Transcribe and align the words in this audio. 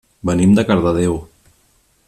Venim 0.29 0.55
de 0.59 0.63
Cardedeu. 0.71 1.21